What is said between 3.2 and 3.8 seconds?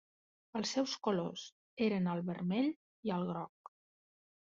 groc.